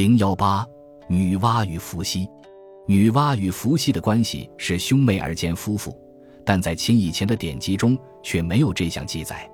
[0.00, 0.66] 零幺八，
[1.08, 2.26] 女娲与伏羲。
[2.86, 5.94] 女娲与伏羲的关系是兄妹而兼夫妇，
[6.42, 9.46] 但在秦以前的典籍中却没有这项记载。《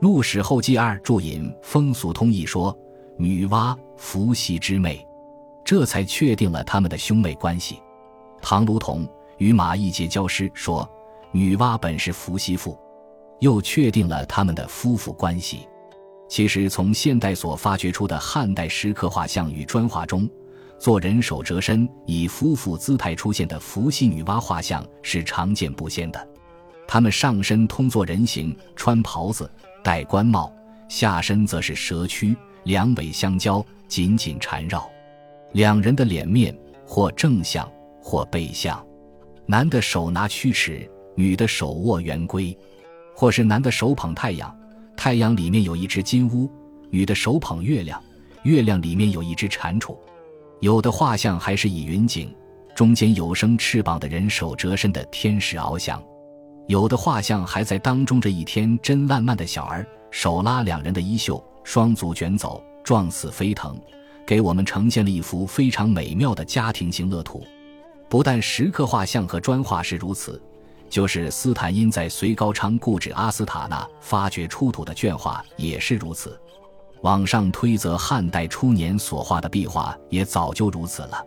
[0.00, 2.74] 陆史后记二注引《风俗通义》说
[3.20, 5.06] ：“女娲，伏羲之妹。”
[5.62, 7.78] 这才确定了他们的兄妹关系。
[8.40, 9.06] 唐卢同
[9.36, 10.88] 与马邑结交诗说
[11.32, 12.78] ：“女娲本是伏羲妇。”
[13.40, 15.68] 又确定了他们的夫妇关系。
[16.32, 20.26] 其实，从现代所发掘出的汉代石刻画像与砖画中，
[20.78, 26.28] 做人手折身以夫妇姿态出现的伏羲女娲画像是常见不鲜的。
[26.88, 29.50] 他们上身通作人形，穿袍子，
[29.84, 30.50] 戴冠帽；
[30.88, 34.90] 下身则是蛇躯，两尾相交，紧紧缠绕。
[35.52, 38.82] 两人的脸面或正向，或背向。
[39.44, 42.58] 男的手拿曲尺，女的手握圆规。
[43.14, 44.58] 或是男的手捧太阳，
[44.96, 46.48] 太阳里面有一只金乌；
[46.90, 48.02] 女的手捧月亮，
[48.44, 49.96] 月亮里面有一只蟾蜍。
[50.60, 52.32] 有的画像还是以云景，
[52.74, 55.98] 中间有生翅膀的人手折身的天使翱翔；
[56.68, 63.76] 有的画像还在当中这一天真烂漫的小儿，手拉两人的衣袖，双足卷走，状似飞腾，
[64.24, 67.44] 给我们呈现了一幅非常美妙的家庭型乐图。
[68.08, 70.40] 不但石刻画像和砖画是如此。
[70.92, 76.38] 就是斯坦因在隋高昌故址阿斯塔纳发掘出土的绢画也是如此，
[77.00, 81.26] 网上推则汉代初年所画的壁画也早就如此了。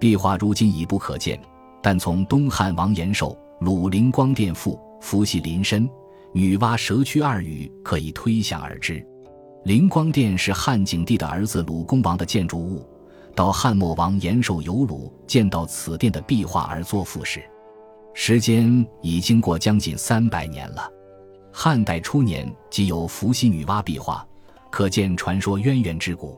[0.00, 1.40] 壁画如今已不可见，
[1.80, 3.30] 但从东汉王延寿
[3.64, 5.88] 《鲁灵光殿赋》“伏羲临身，
[6.32, 9.06] 女娲蛇躯”二语可以推想而知。
[9.62, 12.84] 灵光殿是汉景帝的儿子鲁公王的建筑物，
[13.36, 17.40] 到汉末王延寿游鲁见到此殿的壁画而作赋时。
[18.18, 20.90] 时间已经过将近三百年了，
[21.52, 24.26] 汉代初年即有伏羲女娲壁画，
[24.70, 26.34] 可见传说渊源之古。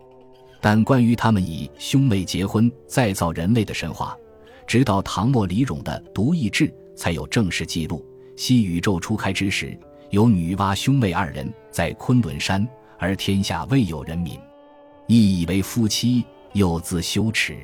[0.60, 4.14] 但关于他们以兄妹结婚再造人类的神话，
[4.66, 8.04] 直到唐末李咏的《独异志》才有正式记录。
[8.34, 9.78] 昔宇宙初开之时，
[10.10, 12.68] 有女娲兄妹二人在昆仑山，
[12.98, 14.36] 而天下未有人民，
[15.06, 16.24] 亦以为夫妻，
[16.54, 17.56] 又自羞耻。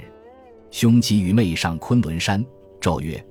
[0.70, 2.42] 兄姬与妹上昆仑山，
[2.80, 3.22] 咒曰。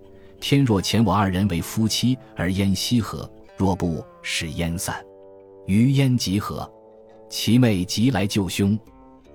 [0.44, 3.32] 天若遣我二人为夫妻，而烟西何？
[3.56, 5.02] 若不使烟散，
[5.68, 6.70] 余烟即何？
[7.30, 8.78] 其妹即来救兄，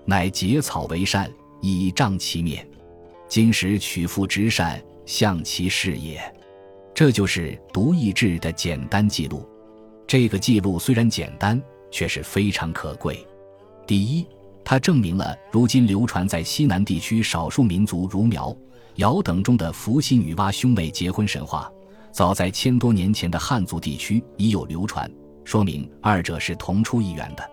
[0.04, 1.32] 乃结草为扇，
[1.62, 2.68] 以障其面。
[3.26, 6.20] 今时取父之善，向其事也。
[6.94, 9.48] 这就是《独异志》的简单记录。
[10.06, 11.58] 这个记录虽然简单，
[11.90, 13.26] 却是非常可贵。
[13.86, 14.26] 第一，
[14.62, 18.54] 它证明了如今流传在西南地区少数民族如苗。
[18.98, 21.70] 尧等中的伏羲女娲兄妹结婚神话，
[22.10, 25.08] 早在千多年前的汉族地区已有流传，
[25.44, 27.50] 说明二者是同出一源的。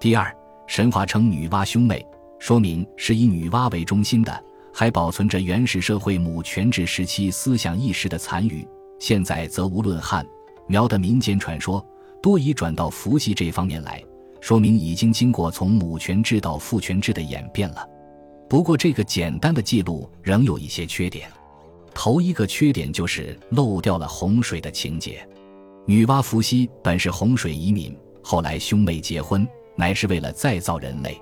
[0.00, 0.34] 第二，
[0.66, 2.04] 神话称女娲兄妹，
[2.38, 8.66] 说明是以女娲为中心的，还保存着原始社会母权制时期思想意识的残余。
[8.98, 10.26] 现在则无论汉、
[10.66, 11.86] 苗的民间传说，
[12.22, 14.02] 多已转到伏羲这方面来，
[14.40, 17.86] 说明已经经过从母权制到父权制的演变了。
[18.48, 21.30] 不过，这个简单的记录仍有一些缺点。
[21.94, 25.26] 头一个缺点就是漏掉了洪水的情节。
[25.84, 31.20] 女娲、伏羲本是洪水移民，后来兄妹结婚，乃是为了再造人类。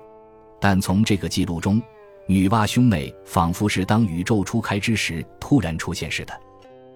[0.61, 1.81] 但从这个记录中，
[2.27, 6.33] 女娲兄妹仿佛是当宇宙初开之时突然出现似的。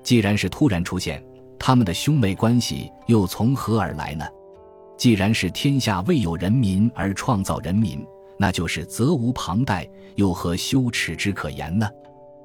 [0.01, 1.21] 既然是突然出现，
[1.59, 4.25] 他们的兄妹关系又从何而来呢？
[4.97, 8.05] 既然是天下未有人民而创造人民。
[8.41, 11.87] 那就是责无旁贷，又何羞耻之可言呢？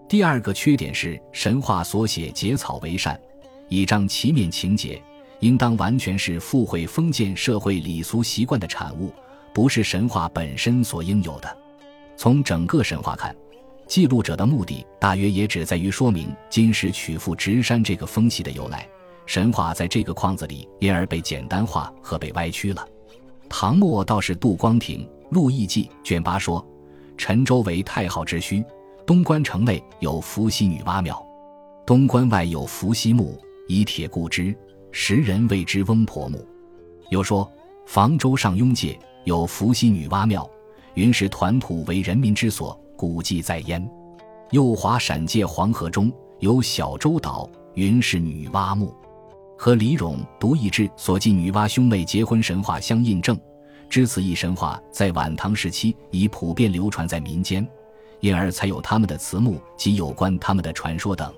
[0.07, 3.19] 第二个缺点是神话所写结草为善，
[3.71, 5.03] 以彰其面情节，
[5.41, 9.11] 应当完全是附会封建社会礼俗习惯的产物，
[9.55, 11.57] 不是神话本身所应有的。
[12.15, 13.34] 从整个神话看，
[13.87, 18.87] 记录者的目的大约也只在于说明金石曲阜直山这个风气的由来。
[19.25, 22.87] 神话在这个框子里，因而被简单化和被歪曲了。
[23.49, 25.01] 唐末倒是杜光庭。
[25.31, 26.64] 《陆毅记》卷八说
[27.19, 28.64] ：“陈州为太昊之墟，
[29.04, 31.21] 东关城内有伏羲女娲庙，
[31.84, 34.56] 东关外有伏羲墓，以铁固之，
[34.92, 36.47] 时人谓之翁婆墓。”
[37.10, 37.51] 又说
[37.86, 40.48] ：“房州上庸界有伏羲女娲庙，
[40.95, 43.84] 云氏团土为人民之所，古迹在焉。
[44.53, 48.95] 右华陕界黄河中有小洲岛，云是女娲墓。”
[49.59, 53.36] 和李咏《独异志》所记女娲兄妹结婚神话相印证。
[53.88, 57.66] 知此一神话在晚唐时期已普遍流传在民间，
[58.21, 61.33] 因而才有他们的词目及有关他们的传说等，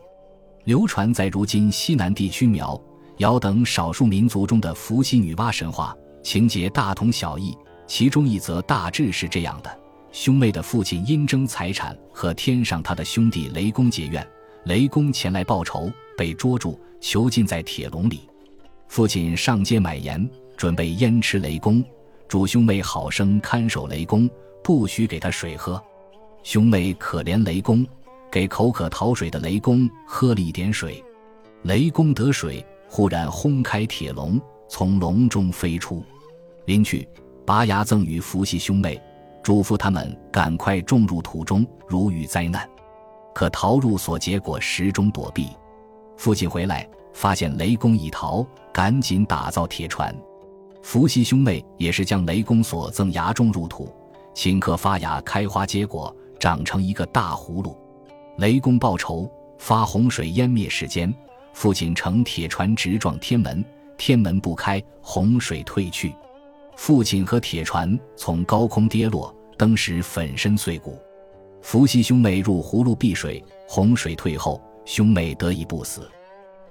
[0.64, 2.80] 流传在如今西南地区苗、
[3.18, 7.56] 瑶等少数民族中的伏羲女娲神话情节大同小异。
[7.86, 9.78] 其中一则大致是这样的：
[10.12, 14.26] 兄妹的父亲因争财产和天上他的兄弟雷公结怨，
[14.64, 18.28] 雷公前来报仇，被捉住，囚禁在铁笼里。
[18.88, 21.82] 父亲上街买盐，准备腌吃雷公，
[22.28, 24.28] 主兄妹好生看守雷公，
[24.62, 25.82] 不许给他水喝。
[26.42, 27.86] 兄妹可怜雷公，
[28.30, 31.02] 给口渴讨水的雷公喝了一点水。
[31.62, 34.38] 雷公得水，忽然轰开铁笼，
[34.68, 36.04] 从笼中飞出。
[36.66, 37.08] 临去，
[37.46, 39.00] 拔牙赠与伏羲兄妹，
[39.42, 42.68] 嘱咐他们赶快种入土中，如遇灾难，
[43.34, 45.48] 可逃入所结果石中躲避。
[46.16, 46.88] 父亲回来。
[47.14, 50.14] 发现雷公已逃，赶紧打造铁船。
[50.88, 53.94] 伏羲兄妹也是将雷公所赠芽种入土，
[54.34, 57.76] 顷刻发芽、开花、结果，长成一个大葫芦。
[58.38, 61.14] 雷公报仇，发洪水淹灭世间。
[61.52, 63.62] 父亲乘铁船直撞天门，
[63.98, 66.14] 天门不开，洪水退去。
[66.74, 70.98] 父亲和铁船从高空跌落，登时粉身碎骨。
[71.60, 76.10] 伏羲兄妹入葫芦避水，洪水退后，兄妹得以不死。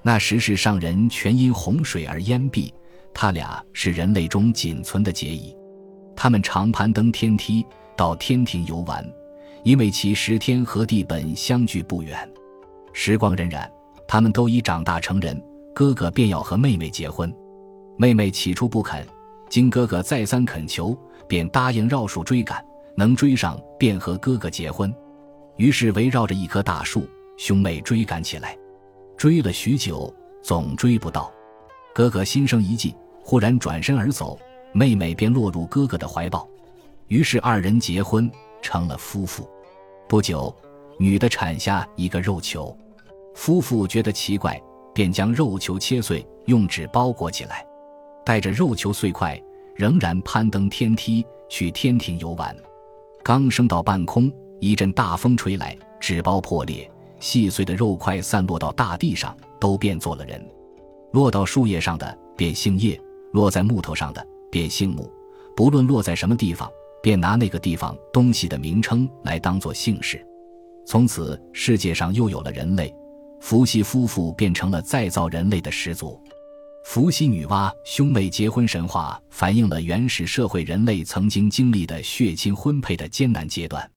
[0.01, 2.73] 那时世上人全因洪水而淹毙，
[3.13, 5.55] 他俩是人类中仅存的结义。
[6.15, 7.65] 他们常攀登天梯
[7.95, 9.07] 到天庭游玩，
[9.63, 12.29] 因为其时天和地本相距不远。
[12.93, 13.69] 时光荏苒，
[14.07, 15.39] 他们都已长大成人，
[15.75, 17.31] 哥哥便要和妹妹结婚。
[17.97, 19.05] 妹妹起初不肯，
[19.49, 22.63] 经哥哥再三恳求，便答应绕树追赶，
[22.95, 24.93] 能追上便和哥哥结婚。
[25.57, 27.07] 于是围绕着一棵大树，
[27.37, 28.57] 兄妹追赶起来。
[29.15, 30.13] 追了许久，
[30.43, 31.31] 总追不到，
[31.97, 34.37] 哥哥心生一计，忽然转身而走，
[34.71, 36.47] 妹妹便落入哥哥的怀抱，
[37.07, 38.29] 于是二人结婚，
[38.61, 39.49] 成了夫妇。
[40.07, 40.55] 不久，
[40.99, 42.77] 女的产下一个肉球，
[43.33, 44.61] 夫妇觉得奇怪，
[44.93, 47.65] 便将肉球切碎，用纸包裹起来，
[48.23, 49.35] 带着肉球碎块，
[49.75, 52.55] 仍然攀登天梯去天庭游玩。
[53.23, 56.87] 刚升到半空，一阵大风吹来，纸包破裂。
[57.19, 60.39] 细碎的肉块散落到大地上，都变作了人；
[61.11, 62.99] 落到树叶上的便姓叶，
[63.33, 65.11] 落在木头上的便姓木。
[65.55, 66.71] 不论落在什么地方，
[67.01, 70.23] 便拿那个地方东西的名称来当做姓氏。
[70.85, 72.93] 从此，世界上又有了人类。
[73.39, 76.21] 伏羲夫妇变成了再造人类的始祖。
[76.85, 83.89] 伏羲女娲兄妹结婚神话，反映了原始社会人类曾经经历的血亲婚配的艰难阶段。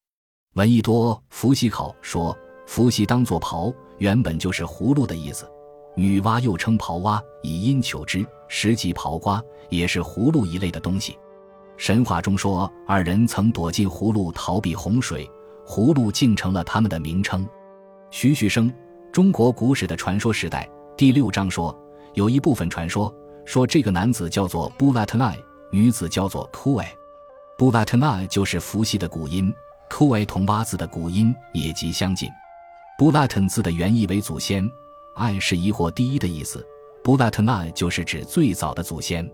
[0.55, 2.37] 闻一多《伏羲考》说。
[2.67, 5.45] 伏羲当作刨，原本就是葫芦的意思。
[5.95, 11.19] 女娲又称刨蛙，以因求之，实即刨瓜，也是葫芦一类的东西。
[11.77, 15.29] 神话中说，二人曾躲进葫芦逃避洪水，
[15.67, 17.47] 葫芦竟成了他们的名称。
[18.11, 18.71] 徐徐生
[19.13, 21.77] 《中国古史的传说时代》第六章说，
[22.15, 23.13] 有一部分传说
[23.45, 25.39] 说这个男子叫做布拉特奈，
[25.71, 26.93] 女子叫做库埃。
[27.57, 29.53] 布拉特奈就是伏羲 的古音，
[29.89, 32.29] 库埃同蛙字的古音也极相近。
[32.99, 34.71] 布拉特字的原意为祖先，
[35.15, 36.67] 爱是疑惑第一的意思。
[37.03, 39.29] 布拉特纳就是指最早的祖先。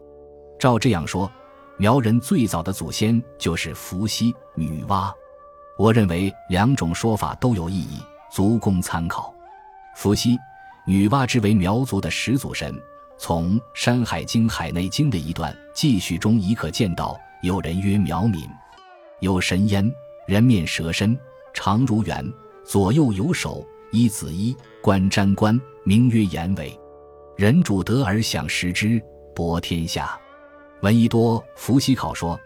[0.59, 1.31] 照这样说，
[1.77, 5.13] 苗人最早的祖先就是伏羲、女娲。
[5.77, 8.01] 我认为两种说法都有意义，
[8.33, 9.35] 足供参考。
[9.97, 10.39] 伏羲、
[10.87, 12.81] 女娲之为苗族的始祖神，
[13.19, 17.19] 从《山海经·海内经》的一段记叙中已可见到。
[17.43, 18.49] 有人曰苗民，
[19.21, 19.93] 有神焉，
[20.27, 21.17] 人面蛇身，
[21.53, 22.33] 长如猿。
[22.65, 26.77] 左右有手，一子一官瞻官，名曰颜尾。
[27.37, 29.01] 人主得而享食之，
[29.35, 30.19] 博天下。
[30.83, 32.39] 闻一多《伏羲考》说，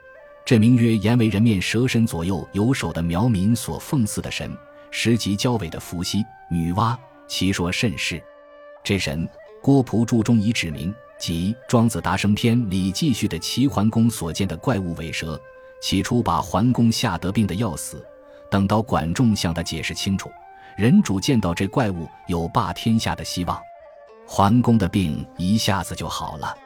[0.45, 4.55] 这名曰颜为人面蛇身、左右有手的苗民所奉祀的神，
[4.91, 6.97] 实即交尾的伏羲、女娲。
[7.27, 8.23] 其说甚是。
[8.85, 9.27] 这神，
[9.63, 15.41] 郭璞注中已指明，即《庄子·达生篇》里记叙的齐桓公所见的怪物尾蛇。
[15.81, 18.05] 起初把桓公吓得病得要死。
[18.51, 20.29] 等到管仲向他解释清楚，
[20.81, 23.61] 人主见到这怪物有霸天下的希望，
[24.27, 26.57] 桓公的病一下子就好了。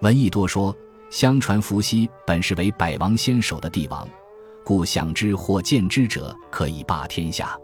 [0.00, 0.72] 闻一多说，
[1.10, 4.08] 相传伏羲本是为百王先首的帝王，
[4.64, 7.58] 故想之或见之者可以霸天下。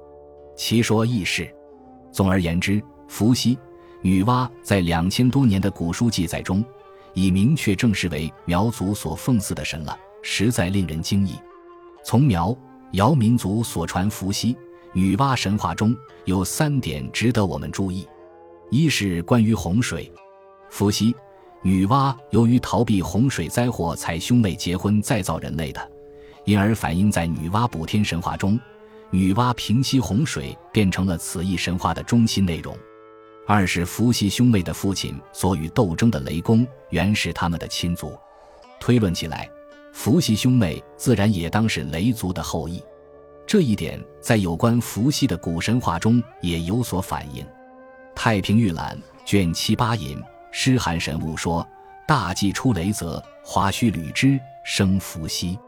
[0.57, 1.49] 其说亦是。
[2.11, 3.57] 总而言之，伏羲、
[4.03, 6.65] 女娲在两千多年的古书记载中，
[7.13, 11.37] 已明确证实为苗族所奉祀的神了，实在令人惊异。
[12.05, 12.53] 从苗。
[12.93, 14.57] 瑶民族所传伏羲、
[14.97, 18.07] 女娲神话中有三点值得我们注意：
[18.71, 20.11] 一是关于洪水，
[20.71, 21.13] 伏羲、
[21.63, 25.91] 女娲由于逃避洪水灾祸才兄妹结婚再造人类的，
[26.45, 28.59] 因而反映在女娲补天神话中，
[29.11, 32.73] 女娲平息洪水变成了此一神话的中心内容；
[33.49, 38.17] 二是伏羲兄妹的父亲所与斗争的雷公原是他们的亲族，
[38.79, 39.51] 推论起来。
[39.93, 42.81] 伏羲兄妹自然也当是雷族的后裔。
[43.47, 47.45] 这一点在有关伏羲的古神话中也有所反映，
[48.15, 48.97] 《太平御览》
[49.29, 50.19] 卷七八引
[50.51, 51.67] 《诗函神物》说
[52.09, 55.59] ：“大祭出雷泽，华胥履之，生伏羲。”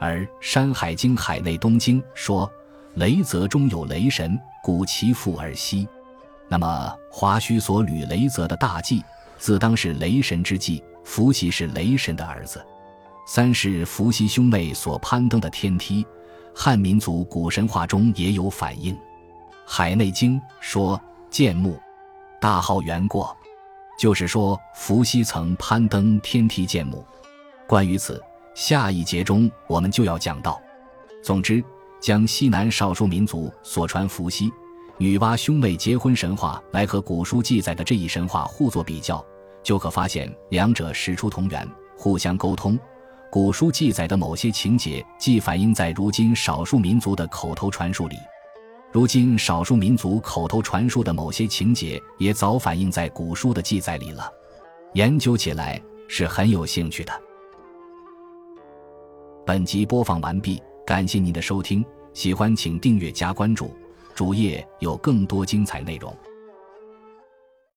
[0.00, 2.50] 而《山海经·海内东经》说
[2.94, 5.88] ：“雷泽中有雷神，故其父而息。”
[6.50, 9.02] 那么华胥所履雷泽的大祭，
[9.38, 12.62] 自当是雷神之祭，伏羲是雷神的儿子。
[13.28, 16.04] 三是伏羲兄妹所攀登的天梯。
[16.54, 18.94] 汉民族古神话中也有反映，
[19.64, 21.80] 《海内经》说：“建木，
[22.40, 23.36] 大号元过。”
[23.98, 27.04] 就是说伏羲曾攀登天梯建木。
[27.66, 28.20] 关于此，
[28.54, 30.60] 下一节中我们就要讲到。
[31.22, 31.62] 总之，
[32.00, 34.52] 将西南少数民族所传伏羲、
[34.98, 39.24] 女娲兄妹结婚神话来和古书记载的这一神话互作比较，
[39.62, 41.66] 就可发现两者实出同源，
[41.96, 42.78] 互相沟通。
[43.32, 48.16] 古书记载的某些情节，既反映在如今少数民族的口头传述里，
[48.92, 54.30] 如今少数民族口头传述的某些情节，也早反映在古书的记载里了。
[54.92, 57.22] 研究起来是很有兴趣的。
[59.46, 63.74] 本集播放完毕，感谢您的收听，喜欢请订阅加关注，
[64.14, 66.14] 主页有更多精彩内容。